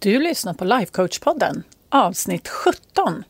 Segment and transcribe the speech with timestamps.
[0.00, 3.24] Du lyssnar på Lifecoach-podden, avsnitt 17.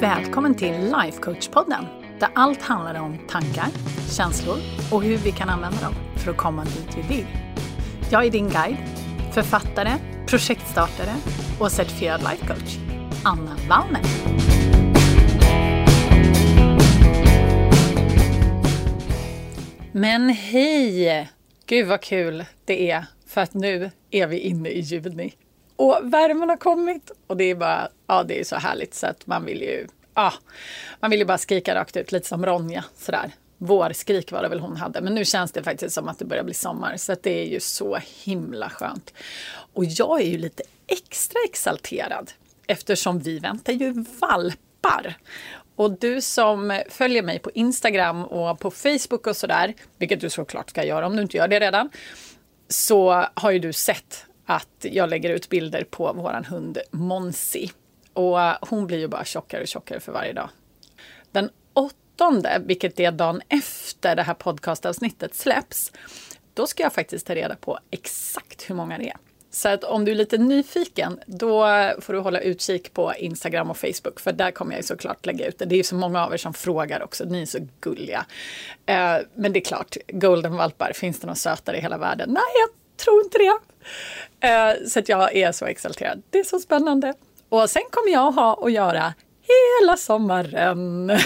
[0.00, 1.84] Välkommen till Lifecoach-podden,
[2.20, 3.66] där allt handlar om tankar,
[4.10, 4.58] känslor
[4.92, 7.26] och hur vi kan använda dem för att komma dit vi vill.
[8.10, 8.76] Jag är din guide,
[9.34, 9.92] författare,
[10.26, 11.14] projektstartare
[11.60, 12.76] och certifierad lifecoach,
[13.24, 14.02] Anna Wallner.
[19.92, 21.28] Men hej!
[21.66, 25.34] Gud vad kul det är för att nu är vi inne i juni.
[25.76, 29.26] Och värmen har kommit och det är bara, ja det är så härligt så att
[29.26, 30.32] man vill ju, ja,
[31.00, 33.30] man vill ju bara skrika rakt ut lite som Ronja sådär.
[33.58, 36.44] Vårskrik var det väl hon hade, men nu känns det faktiskt som att det börjar
[36.44, 39.14] bli sommar så att det är ju så himla skönt.
[39.72, 42.30] Och jag är ju lite extra exalterad
[42.66, 45.16] eftersom vi väntar ju valpar.
[45.76, 50.70] Och du som följer mig på Instagram och på Facebook och sådär, vilket du såklart
[50.70, 51.90] ska göra om du inte gör det redan,
[52.68, 57.72] så har ju du sett att jag lägger ut bilder på våran hund Monsi.
[58.12, 58.38] Och
[58.68, 60.50] hon blir ju bara tjockare och tjockare för varje dag.
[61.32, 65.92] Den åttonde, vilket är dagen efter det här podcastavsnittet släpps,
[66.54, 69.16] då ska jag faktiskt ta reda på exakt hur många det är.
[69.58, 71.66] Så att om du är lite nyfiken, då
[72.00, 75.58] får du hålla utkik på Instagram och Facebook, för där kommer jag såklart lägga ut
[75.58, 75.64] det.
[75.64, 78.26] Det är så många av er som frågar också, ni är så gulliga.
[78.86, 82.28] Eh, men det är klart, goldenvalpar, finns det något sötare i hela världen?
[82.30, 82.70] Nej, jag
[83.04, 83.58] tror inte det.
[84.48, 86.22] Eh, så att jag är så exalterad.
[86.30, 87.14] Det är så spännande.
[87.48, 89.14] Och sen kommer jag ha att göra
[89.80, 91.08] hela sommaren.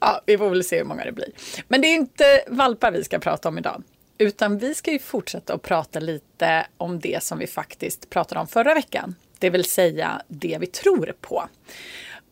[0.00, 1.28] ja, vi får väl se hur många det blir.
[1.68, 3.82] Men det är inte valpar vi ska prata om idag.
[4.22, 8.46] Utan vi ska ju fortsätta att prata lite om det som vi faktiskt pratade om
[8.46, 9.14] förra veckan.
[9.38, 11.48] Det vill säga det vi tror på.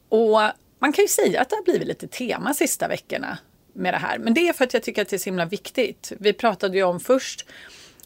[0.09, 0.41] Och
[0.79, 3.39] man kan ju säga att det har blivit lite tema sista veckorna
[3.73, 4.19] med det här.
[4.19, 6.13] Men det är för att jag tycker att det är så himla viktigt.
[6.19, 7.47] Vi pratade ju om först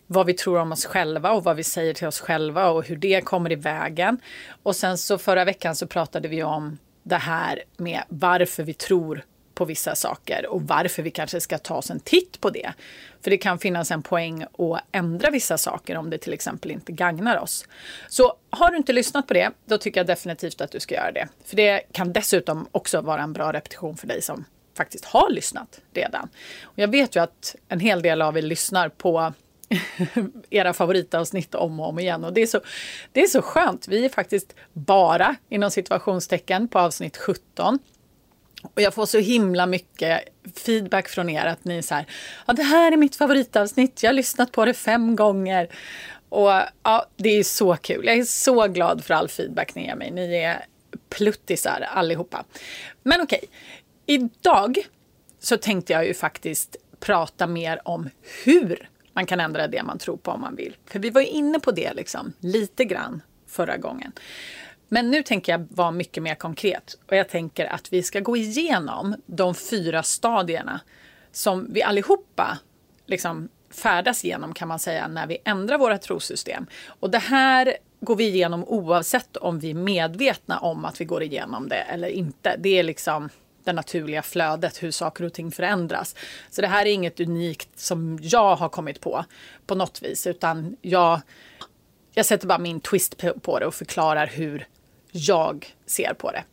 [0.07, 2.97] vad vi tror om oss själva och vad vi säger till oss själva och hur
[2.97, 4.19] det kommer i vägen.
[4.63, 9.25] Och sen så förra veckan så pratade vi om det här med varför vi tror
[9.55, 12.73] på vissa saker och varför vi kanske ska ta oss en titt på det.
[13.23, 16.93] För det kan finnas en poäng att ändra vissa saker om det till exempel inte
[16.93, 17.69] gagnar oss.
[18.09, 21.13] Så har du inte lyssnat på det, då tycker jag definitivt att du ska göra
[21.13, 21.29] det.
[21.45, 24.45] För det kan dessutom också vara en bra repetition för dig som
[24.77, 26.29] faktiskt har lyssnat redan.
[26.63, 29.33] Och jag vet ju att en hel del av er lyssnar på
[30.51, 32.25] era favoritavsnitt om och om igen.
[32.25, 32.61] Och det är, så,
[33.13, 33.89] det är så skönt.
[33.89, 37.79] Vi är faktiskt bara inom situationstecken på avsnitt 17.
[38.75, 40.21] Och jag får så himla mycket
[40.57, 42.07] feedback från er att ni är så här,
[42.47, 45.69] ja det här är mitt favoritavsnitt, jag har lyssnat på det fem gånger.
[46.29, 46.51] Och
[46.83, 48.07] ja, det är så kul.
[48.07, 50.11] Jag är så glad för all feedback ni ger mig.
[50.11, 50.65] Ni är
[51.09, 52.45] pluttisar allihopa.
[53.03, 53.45] Men okej,
[54.07, 54.79] idag
[55.41, 58.11] så tänkte jag ju faktiskt prata mer om
[58.45, 60.77] hur man kan ändra det man tror på om man vill.
[60.87, 64.13] För vi var ju inne på det liksom lite grann förra gången.
[64.89, 68.37] Men nu tänker jag vara mycket mer konkret och jag tänker att vi ska gå
[68.37, 70.81] igenom de fyra stadierna
[71.33, 72.59] som vi allihopa
[73.07, 76.67] liksom färdas igenom kan man säga när vi ändrar våra trosystem.
[76.87, 81.23] Och det här går vi igenom oavsett om vi är medvetna om att vi går
[81.23, 82.57] igenom det eller inte.
[82.59, 83.29] Det är liksom
[83.65, 86.17] det naturliga flödet, hur saker och ting förändras.
[86.51, 89.25] Så det här är inget unikt som jag har kommit på
[89.67, 91.21] på något vis, utan jag,
[92.15, 94.67] jag sätter bara min twist på det och förklarar hur
[95.17, 96.45] jag ser på det.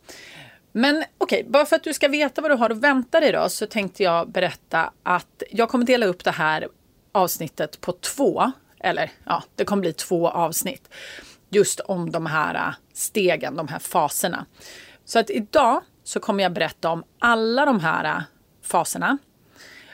[0.72, 3.32] Men okej, okay, bara för att du ska veta vad du har att vänta dig
[3.32, 6.68] då så tänkte jag berätta att jag kommer dela upp det här
[7.12, 10.88] avsnittet på två, eller ja, det kommer bli två avsnitt
[11.50, 14.46] just om de här stegen, de här faserna.
[15.04, 18.22] Så att idag så kommer jag berätta om alla de här
[18.62, 19.18] faserna.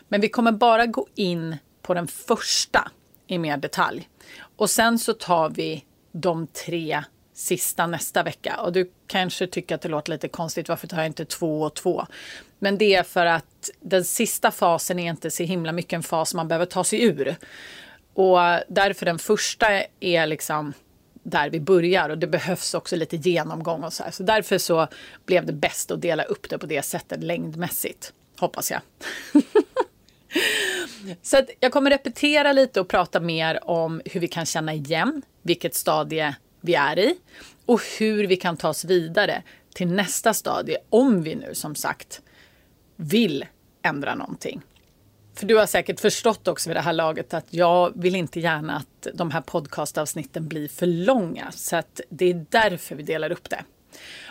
[0.09, 2.91] Men vi kommer bara gå in på den första
[3.27, 4.09] i mer detalj.
[4.57, 7.05] Och sen så tar vi de tre
[7.39, 8.61] sista nästa vecka.
[8.61, 11.75] Och du kanske tycker att det låter lite konstigt, varför tar jag inte två och
[11.75, 12.07] två?
[12.59, 16.35] Men det är för att den sista fasen är inte så himla mycket en fas
[16.35, 17.37] man behöver ta sig ur.
[18.15, 18.39] Och
[18.69, 20.73] därför den första är liksom
[21.23, 24.11] där vi börjar och det behövs också lite genomgång och så här.
[24.11, 24.89] Så därför så
[25.27, 28.81] blev det bäst att dela upp det på det sättet längdmässigt, hoppas jag.
[31.23, 35.23] så att jag kommer repetera lite och prata mer om hur vi kan känna igen
[35.43, 37.15] vilket stadie vi är i
[37.67, 39.43] och hur vi kan ta oss vidare
[39.75, 42.23] till nästa stadie om vi nu som sagt
[42.97, 43.47] vill
[43.83, 44.63] ändra någonting.
[45.35, 48.77] För du har säkert förstått också vid det här laget att jag vill inte gärna
[48.77, 51.53] att de här podcastavsnitten blir för långa.
[51.53, 53.65] Så att det är därför vi delar upp det.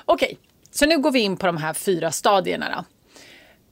[0.06, 0.38] Okej,
[0.72, 2.70] så nu går vi in på de här fyra stadierna.
[2.76, 2.97] Då.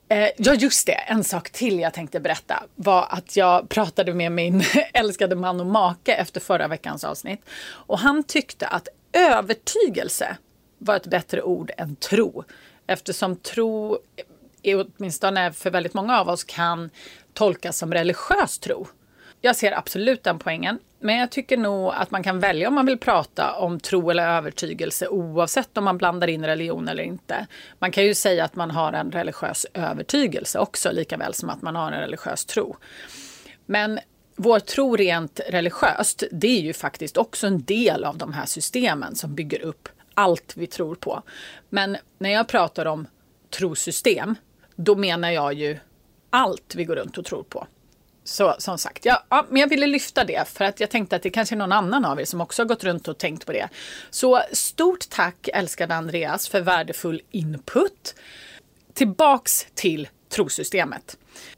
[0.09, 0.93] Eh, ja, just det.
[0.93, 4.63] En sak till jag tänkte berätta var att jag pratade med min
[4.93, 7.41] älskade man och make efter förra veckans avsnitt.
[7.65, 10.37] Och han tyckte att övertygelse
[10.77, 12.43] var ett bättre ord än tro.
[12.87, 13.97] Eftersom tro,
[14.63, 16.89] eh, åtminstone för väldigt många av oss, kan
[17.33, 18.87] tolkas som religiös tro.
[19.45, 20.79] Jag ser absolut den poängen.
[20.99, 24.27] Men jag tycker nog att man kan välja om man vill prata om tro eller
[24.27, 27.47] övertygelse oavsett om man blandar in religion eller inte.
[27.79, 31.61] Man kan ju säga att man har en religiös övertygelse också, lika väl som att
[31.61, 32.77] man har en religiös tro.
[33.65, 33.99] Men
[34.35, 39.15] vår tro rent religiöst, det är ju faktiskt också en del av de här systemen
[39.15, 41.21] som bygger upp allt vi tror på.
[41.69, 43.07] Men när jag pratar om
[43.49, 44.35] trosystem,
[44.75, 45.77] då menar jag ju
[46.29, 47.67] allt vi går runt och tror på.
[48.27, 51.23] Så som sagt, ja, ja, men jag ville lyfta det för att jag tänkte att
[51.23, 53.51] det kanske är någon annan av er som också har gått runt och tänkt på
[53.51, 53.69] det.
[54.09, 58.15] Så stort tack älskade Andreas för värdefull input.
[58.93, 61.17] Tillbaks till trosystemet.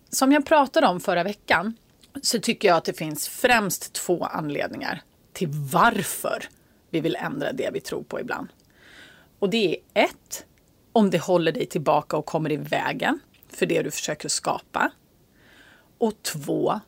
[0.10, 1.74] Som jag pratade om förra veckan
[2.22, 5.02] så tycker jag att det finns främst två anledningar
[5.34, 6.44] till varför
[6.90, 8.48] vi vill ändra det vi tror på ibland.
[9.40, 10.46] Och det är ett,
[10.94, 14.92] om det håller dig tillbaka och kommer i vägen för det du försöker skapa.
[15.98, 16.80] Och två,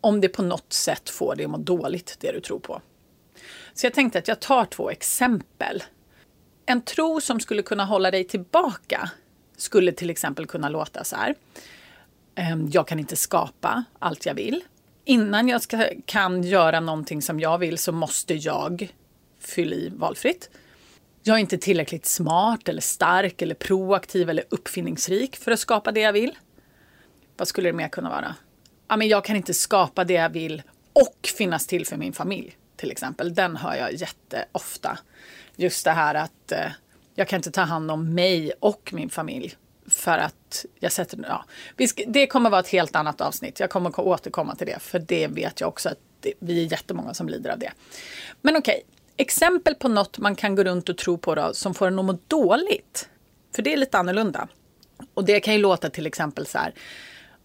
[0.00, 2.82] om det på något sätt får dig att må dåligt, det du tror på.
[3.74, 5.82] Så jag tänkte att jag tar två exempel.
[6.66, 9.10] En tro som skulle kunna hålla dig tillbaka
[9.56, 11.34] skulle till exempel kunna låta så här.
[12.34, 14.64] Ehm, jag kan inte skapa allt jag vill.
[15.04, 18.92] Innan jag ska, kan göra någonting som jag vill så måste jag
[19.40, 20.50] fylla i valfritt.
[21.22, 26.00] Jag är inte tillräckligt smart eller stark eller proaktiv eller uppfinningsrik för att skapa det
[26.00, 26.36] jag vill.
[27.38, 28.34] Vad skulle det mer kunna vara?
[28.88, 30.62] Ja, men jag kan inte skapa det jag vill
[30.92, 33.34] och finnas till för min familj, till exempel.
[33.34, 34.98] Den hör jag jätteofta.
[35.56, 36.70] Just det här att eh,
[37.14, 39.56] jag kan inte ta hand om mig och min familj
[39.86, 41.18] för att jag sätter...
[41.28, 41.44] Ja,
[42.06, 43.60] det kommer vara ett helt annat avsnitt.
[43.60, 47.14] Jag kommer återkomma till det, för det vet jag också att det, vi är jättemånga
[47.14, 47.72] som lider av det.
[48.40, 48.82] Men okej,
[49.16, 52.04] exempel på något man kan gå runt och tro på då, som får en att
[52.04, 53.08] må dåligt.
[53.54, 54.48] För det är lite annorlunda.
[55.14, 56.74] Och det kan ju låta till exempel så här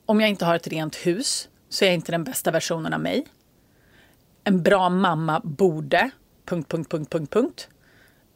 [0.05, 3.00] om jag inte har ett rent hus så är jag inte den bästa versionen av
[3.00, 3.25] mig.
[4.44, 6.09] En bra mamma borde...
[6.45, 7.67] Punkt, punkt, punkt, punkt, punkt.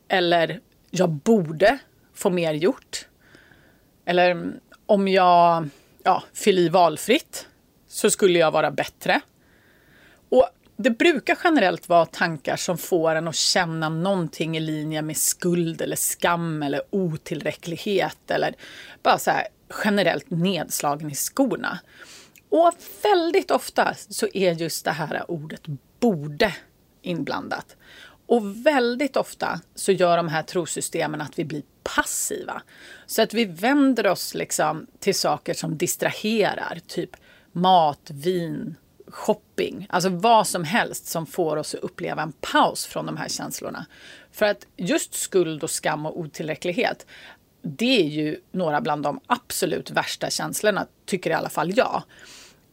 [0.08, 0.60] Eller
[0.92, 1.78] jag borde
[2.14, 3.08] få mer gjort.
[4.06, 4.54] Eller
[4.86, 5.70] om jag
[6.04, 7.48] ja, fyller i valfritt
[7.88, 9.22] så skulle jag vara bättre.
[10.30, 15.18] Och det brukar generellt vara tankar som får en att känna någonting i linje med
[15.18, 18.56] skuld eller skam eller otillräcklighet eller
[19.04, 19.48] bara så här
[19.84, 21.80] generellt nedslagen i skorna.
[22.50, 22.74] Och
[23.04, 25.62] väldigt ofta så är just det här ordet
[26.00, 26.56] borde
[27.02, 27.76] inblandat.
[28.28, 32.62] Och väldigt ofta så gör de här trosystemen att vi blir passiva.
[33.06, 37.10] Så att vi vänder oss liksom till saker som distraherar, typ
[37.52, 38.76] mat, vin,
[39.08, 39.88] shopping.
[39.90, 43.86] Alltså vad som helst som får oss att uppleva en paus från de här känslorna.
[44.32, 47.06] För att just skuld och skam och otillräcklighet
[47.68, 52.04] det är ju några bland de absolut värsta känslorna, tycker i alla fall jag.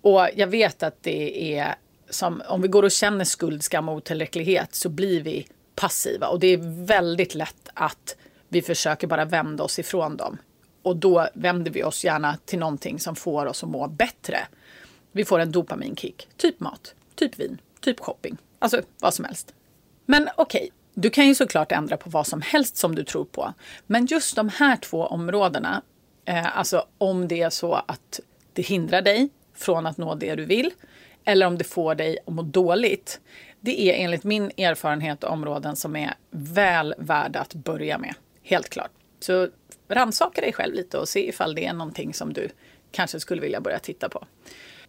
[0.01, 1.75] Och jag vet att det är
[2.11, 6.41] som om vi går och känner skuld, skam och otillräcklighet så blir vi passiva och
[6.41, 8.17] det är väldigt lätt att
[8.49, 10.39] vi försöker bara vända oss ifrån dem.
[10.83, 14.39] Och då vänder vi oss gärna till någonting som får oss att må bättre.
[15.13, 19.55] Vi får en dopaminkick, typ mat, typ vin, typ shopping, alltså vad som helst.
[20.07, 23.25] Men okej, okay, du kan ju såklart ändra på vad som helst som du tror
[23.25, 23.55] på.
[23.87, 25.83] Men just de här två områdena,
[26.25, 28.21] eh, alltså om det är så att
[28.53, 30.71] det hindrar dig från att nå det du vill
[31.25, 33.21] eller om det får dig att må dåligt.
[33.61, 38.15] Det är enligt min erfarenhet områden som är väl värda att börja med.
[38.43, 38.91] Helt klart.
[39.21, 39.49] Så
[39.89, 42.49] rannsaka dig själv lite och se ifall det är någonting som du
[42.91, 44.27] kanske skulle vilja börja titta på.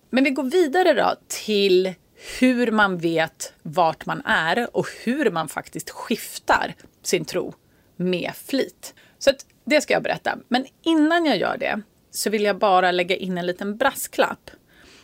[0.09, 1.93] Men vi går vidare då till
[2.39, 7.53] hur man vet vart man är och hur man faktiskt skiftar sin tro
[7.95, 8.93] med flit.
[9.19, 9.31] Så
[9.65, 10.37] det ska jag berätta.
[10.47, 11.81] Men innan jag gör det
[12.11, 14.51] så vill jag bara lägga in en liten brasklapp.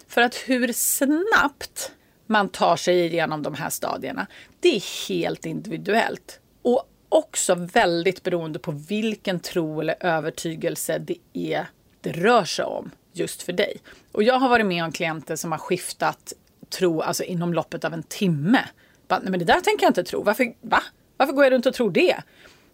[0.07, 1.91] För att hur snabbt
[2.27, 4.27] man tar sig igenom de här stadierna,
[4.59, 6.39] det är helt individuellt.
[6.61, 11.65] Och också väldigt beroende på vilken tro eller övertygelse det är
[12.01, 13.77] det rör sig om just för dig.
[14.11, 16.33] Och jag har varit med om klienter som har skiftat
[16.71, 18.63] tro alltså inom loppet av en timme.
[19.07, 20.23] Bara, nej men det där tänker jag inte tro.
[20.23, 20.83] Varför, va?
[21.17, 22.15] Varför går jag runt och tror det?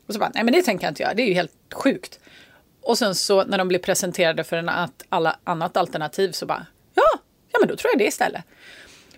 [0.07, 1.13] Och så bara, nej men det tänker jag inte göra.
[1.13, 2.19] Det är ju helt sjukt.
[2.81, 4.71] Och sen så när de blir presenterade för en
[5.09, 7.19] alla annat alternativ så bara, ja,
[7.51, 8.43] ja men då tror jag det istället.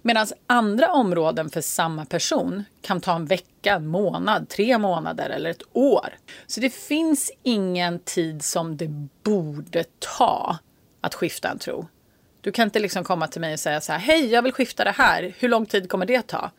[0.02, 5.50] Medan andra områden för samma person kan ta en vecka, en månad, tre månader eller
[5.50, 6.10] ett år.
[6.48, 8.88] Så det finns ingen tid som det
[9.24, 10.58] borde ta
[11.02, 11.88] att skifta en tro.
[12.41, 14.84] Du kan inte liksom komma till mig och säga så här, hej, jag vill skifta
[14.84, 15.34] det här.
[15.39, 16.51] Hur lång tid kommer det ta?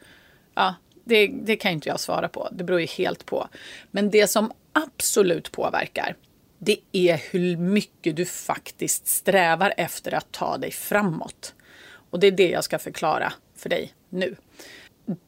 [0.54, 2.48] Ja, det, det kan inte jag svara på.
[2.52, 3.48] Det beror ju helt på.
[3.90, 6.16] Men det som absolut påverkar,
[6.58, 11.54] det är hur mycket du faktiskt strävar efter att ta dig framåt.
[12.10, 14.36] Och det är det jag ska förklara för dig nu.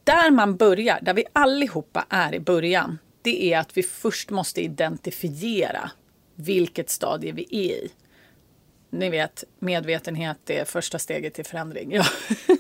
[0.05, 4.61] Där man börjar, där vi allihopa är i början, det är att vi först måste
[4.61, 5.91] identifiera
[6.35, 7.91] vilket stadie vi är i.
[8.95, 11.93] Ni vet, medvetenhet är första steget till förändring.
[11.93, 12.05] Ja.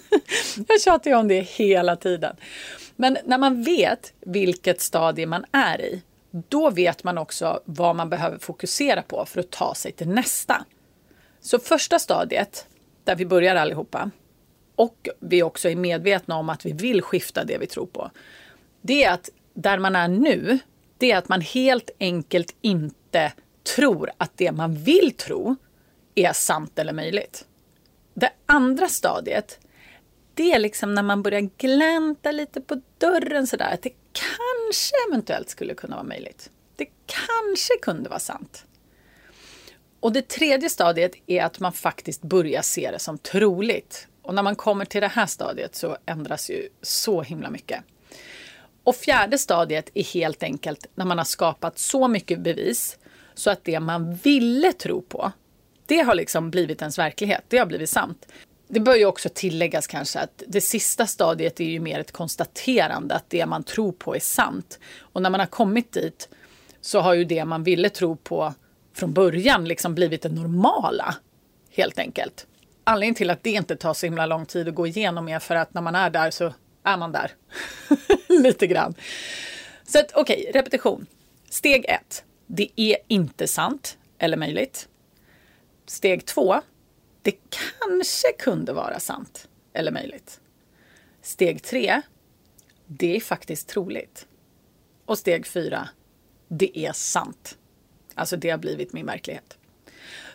[0.69, 2.37] jag tjatar ju om det hela tiden.
[2.97, 8.11] Men när man vet vilket stadie man är i, då vet man också vad man
[8.11, 10.65] behöver fokusera på för att ta sig till nästa.
[11.41, 12.67] Så första stadiet,
[13.05, 14.11] där vi börjar allihopa,
[14.77, 18.11] och vi också är medvetna om att vi vill skifta det vi tror på.
[18.81, 20.59] Det är att där man är nu,
[20.99, 23.33] det är att man helt enkelt inte
[23.77, 25.57] tror att det man vill tro
[26.14, 27.45] är sant eller möjligt.
[28.14, 29.59] Det andra stadiet,
[30.35, 35.49] det är liksom när man börjar glänta lite på dörren sådär, att det kanske eventuellt
[35.49, 36.50] skulle kunna vara möjligt.
[36.76, 38.64] Det kanske kunde vara sant.
[40.00, 44.07] Och det tredje stadiet är att man faktiskt börjar se det som troligt.
[44.23, 47.85] Och när man kommer till det här stadiet så ändras ju så himla mycket.
[48.85, 52.99] Och fjärde stadiet är helt enkelt när man har skapat så mycket bevis
[53.35, 55.33] så att det man ville tro på,
[55.87, 57.45] det har liksom blivit ens verklighet.
[57.49, 58.27] Det har blivit sant.
[58.69, 63.15] Det bör ju också tilläggas kanske att det sista stadiet är ju mer ett konstaterande
[63.15, 64.79] att det man tror på är sant.
[64.99, 66.29] Och när man har kommit dit
[66.81, 68.55] så har ju det man ville tro på
[68.95, 71.15] från början liksom blivit det normala.
[71.71, 72.47] Helt enkelt
[72.85, 75.55] anledningen till att det inte tar så himla lång tid att gå igenom är för
[75.55, 77.33] att när man är där så är man där.
[78.43, 78.95] Lite grann.
[79.87, 81.07] Så att okej, okay, repetition.
[81.51, 82.25] Steg ett.
[82.47, 84.89] Det är inte sant eller möjligt.
[85.92, 86.61] Steg två.
[87.22, 90.40] Det kanske kunde vara sant eller möjligt.
[91.22, 92.02] Steg tre.
[92.87, 94.26] Det är faktiskt troligt.
[95.06, 95.88] Och steg fyra.
[96.49, 97.58] Det är sant.
[98.14, 99.58] Alltså det har blivit min verklighet.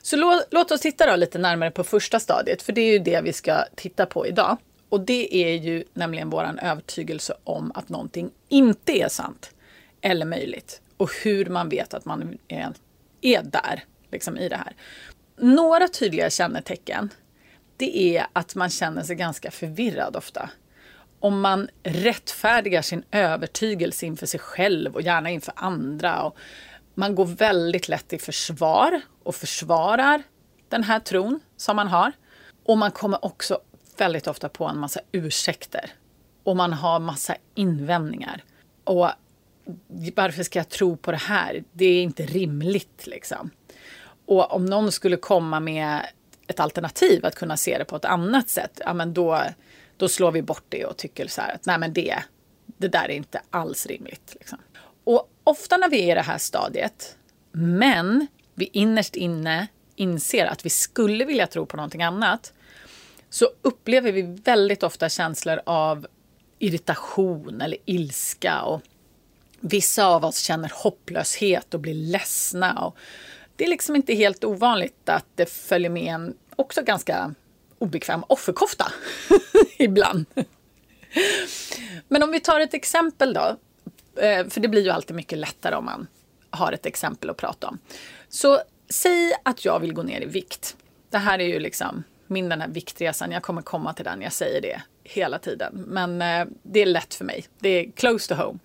[0.01, 2.99] Så låt, låt oss titta då lite närmare på första stadiet, för det är ju
[2.99, 4.57] det vi ska titta på idag.
[4.89, 9.51] Och det är ju nämligen vår övertygelse om att någonting inte är sant
[10.01, 10.81] eller möjligt.
[10.97, 12.73] Och hur man vet att man är,
[13.21, 14.75] är där, liksom i det här.
[15.39, 17.10] Några tydliga kännetecken,
[17.77, 20.50] det är att man känner sig ganska förvirrad ofta.
[21.20, 26.24] Om man rättfärdigar sin övertygelse inför sig själv och gärna inför andra.
[26.24, 26.38] Och
[26.94, 30.24] man går väldigt lätt i försvar och försvarar
[30.70, 32.12] den här tron som man har.
[32.65, 33.60] Och man kommer också
[33.98, 35.91] väldigt ofta på en massa ursäkter.
[36.44, 38.44] Och man har massa invändningar.
[38.84, 39.10] Och
[40.15, 41.63] varför ska jag tro på det här?
[41.72, 43.50] Det är inte rimligt liksom.
[44.27, 46.05] Och om någon skulle komma med
[46.48, 49.43] ett alternativ att kunna se det på ett annat sätt, ja men då,
[49.98, 52.24] då slår vi bort det och tycker så här att nej men det,
[52.65, 54.36] det där är inte alls rimligt.
[54.39, 54.57] Liksom.
[55.03, 57.17] Och ofta när vi är i det här stadiet,
[57.51, 62.53] men vi innerst inne inser att vi skulle vilja tro på någonting annat,
[63.29, 66.07] så upplever vi väldigt ofta känslor av
[66.60, 68.62] irritation eller ilska.
[68.62, 68.81] Och
[69.60, 72.86] vissa av oss känner hopplöshet och blir ledsna.
[72.86, 72.98] Och
[73.57, 77.33] det är liksom inte helt ovanligt att det följer med en också ganska
[77.79, 78.91] obekväm offerkofta
[79.77, 80.25] ibland.
[82.07, 83.57] Men om vi tar ett exempel då.
[84.21, 86.07] Eh, för det blir ju alltid mycket lättare om man
[86.49, 87.79] har ett exempel att prata om.
[88.29, 88.59] Så
[88.89, 90.75] säg att jag vill gå ner i vikt.
[91.09, 93.31] Det här är ju liksom min den här viktresan.
[93.31, 95.83] Jag kommer komma till den, jag säger det hela tiden.
[95.87, 97.45] Men eh, det är lätt för mig.
[97.59, 98.59] Det är close to home.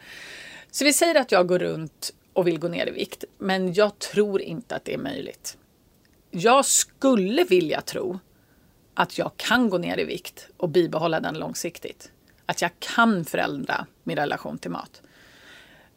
[0.71, 3.99] Så vi säger att jag går runt och vill gå ner i vikt, men jag
[3.99, 5.59] tror inte att det är möjligt.
[6.31, 8.19] Jag skulle vilja tro
[8.95, 12.11] att jag kan gå ner i vikt och bibehålla den långsiktigt.
[12.47, 15.03] Att jag kan förändra min relation till mat.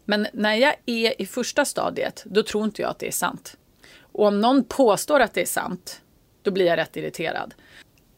[0.05, 3.57] Men när jag är i första stadiet, då tror inte jag att det är sant.
[3.99, 6.01] Och om någon påstår att det är sant,
[6.41, 7.53] då blir jag rätt irriterad.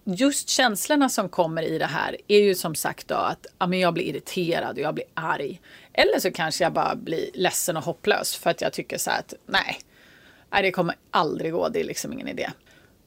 [0.04, 3.80] Just känslorna som kommer i det här är ju som sagt då att ja, men
[3.80, 5.62] jag blir irriterad och jag blir arg.
[5.98, 9.20] Eller så kanske jag bara blir ledsen och hopplös för att jag tycker så här
[9.20, 9.80] att nej,
[10.50, 12.50] nej det kommer aldrig gå, det är liksom ingen idé.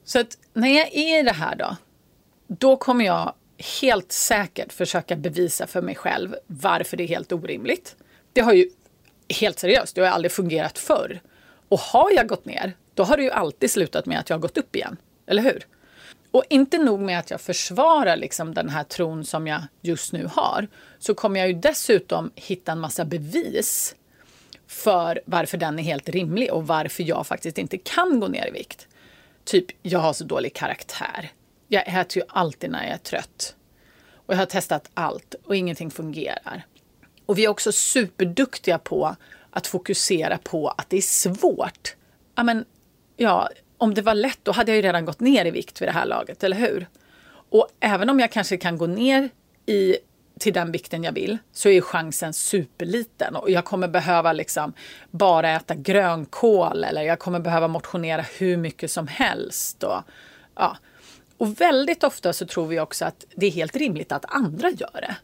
[0.03, 1.75] Så att när jag är i det här då,
[2.47, 3.33] då kommer jag
[3.79, 7.95] helt säkert försöka bevisa för mig själv varför det är helt orimligt
[8.33, 8.69] det har ju
[9.39, 11.21] helt seriöst, det har aldrig fungerat förr.
[11.69, 14.41] Och har jag gått ner, då har det ju alltid slutat med att jag har
[14.41, 14.97] gått upp igen.
[15.27, 15.65] Eller hur?
[16.31, 20.29] Och inte nog med att jag försvarar liksom den här tron som jag just nu
[20.31, 20.67] har,
[20.99, 23.95] så kommer jag ju dessutom hitta en massa bevis
[24.67, 28.51] för varför den är helt rimlig och varför jag faktiskt inte kan gå ner i
[28.51, 28.87] vikt.
[29.43, 31.31] Typ, jag har så dålig karaktär.
[31.67, 33.55] Jag äter ju alltid när jag är trött.
[34.13, 36.65] Och jag har testat allt och ingenting fungerar.
[37.25, 39.15] Och vi är också superduktiga på
[39.49, 41.95] att fokusera på att det är svårt.
[42.35, 42.65] Ja, men,
[43.17, 43.49] ja,
[43.81, 45.93] om det var lätt, då hade jag ju redan gått ner i vikt vid det
[45.93, 46.87] här laget, eller hur?
[47.49, 49.29] Och även om jag kanske kan gå ner
[49.65, 49.97] i,
[50.39, 53.35] till den vikten jag vill, så är chansen superliten.
[53.35, 54.73] Och jag kommer behöva liksom
[55.11, 59.83] bara äta grönkål eller jag kommer behöva motionera hur mycket som helst.
[59.83, 60.01] Och,
[60.55, 60.77] ja.
[61.37, 65.01] och väldigt ofta så tror vi också att det är helt rimligt att andra gör
[65.01, 65.15] det.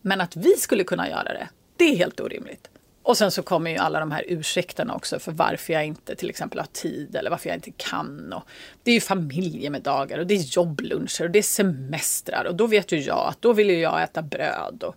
[0.00, 2.68] Men att vi skulle kunna göra det, det är helt orimligt.
[3.04, 6.30] Och sen så kommer ju alla de här ursäkterna också för varför jag inte till
[6.30, 8.32] exempel har tid eller varför jag inte kan.
[8.32, 8.42] Och
[8.82, 12.92] det är ju familjemiddagar och det är jobbluncher och det är semestrar och då vet
[12.92, 14.82] ju jag att då vill ju jag äta bröd.
[14.82, 14.96] Och,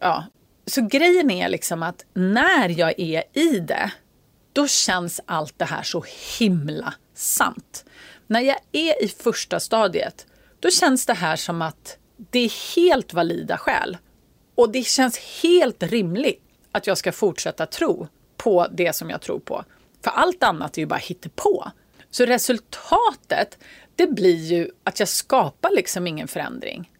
[0.00, 0.24] ja.
[0.66, 3.90] Så grejen är liksom att när jag är i det,
[4.52, 6.04] då känns allt det här så
[6.38, 7.84] himla sant.
[8.26, 10.26] När jag är i första stadiet,
[10.60, 13.96] då känns det här som att det är helt valida skäl.
[14.54, 16.45] Och det känns helt rimligt
[16.76, 19.64] att jag ska fortsätta tro på det som jag tror på.
[20.04, 21.70] För allt annat är ju bara hittepå.
[22.10, 23.58] Så resultatet,
[23.96, 26.92] det blir ju att jag skapar liksom ingen förändring.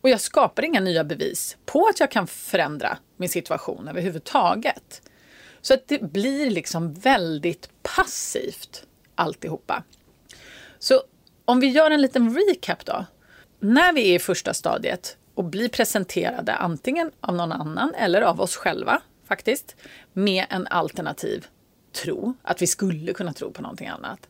[0.00, 5.02] Och jag skapar inga nya bevis på att jag kan förändra min situation överhuvudtaget.
[5.60, 9.82] Så att det blir liksom väldigt passivt alltihopa.
[10.78, 11.02] Så
[11.44, 13.04] om vi gör en liten recap då.
[13.60, 18.40] När vi är i första stadiet och blir presenterade antingen av någon annan eller av
[18.40, 19.76] oss själva faktiskt,
[20.12, 21.46] med en alternativ
[21.92, 24.28] tro, att vi skulle kunna tro på någonting annat,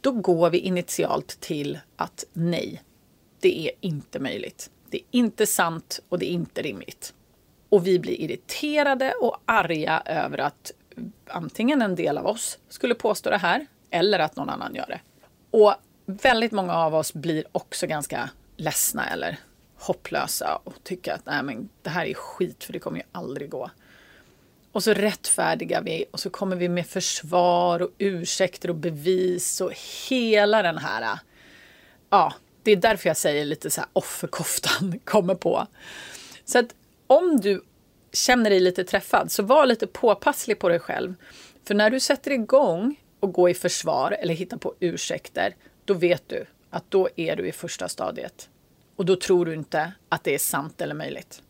[0.00, 2.82] då går vi initialt till att nej,
[3.40, 4.70] det är inte möjligt.
[4.90, 7.14] Det är inte sant och det är inte rimligt.
[7.68, 10.72] Och vi blir irriterade och arga över att
[11.26, 15.00] antingen en del av oss skulle påstå det här eller att någon annan gör det.
[15.50, 15.74] Och
[16.06, 19.38] väldigt många av oss blir också ganska ledsna eller
[19.76, 23.50] hopplösa och tycker att Nej, men det här är skit för det kommer ju aldrig
[23.50, 23.70] gå.
[24.72, 29.72] Och så rättfärdigar vi och så kommer vi med försvar och ursäkter och bevis och
[30.08, 31.18] hela den här...
[32.10, 32.32] Ja,
[32.62, 35.66] det är därför jag säger lite så här offerkoftan kommer på.
[36.44, 36.74] Så att
[37.06, 37.64] om du
[38.12, 41.14] känner dig lite träffad så var lite påpasslig på dig själv.
[41.64, 45.54] För när du sätter igång och går i försvar eller hittar på ursäkter,
[45.84, 48.48] då vet du att då är du i första stadiet.
[48.96, 51.42] Och då tror du inte att det är sant eller möjligt.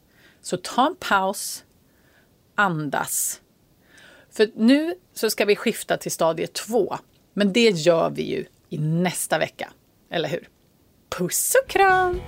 [0.42, 1.64] Så ta en paus,
[2.54, 3.40] andas.
[4.30, 6.98] För nu så ska vi skifta till stadie två.
[7.34, 9.72] Men det gör vi ju i nästa vecka.
[10.10, 10.48] Eller hur?
[11.08, 12.20] Puss och kram!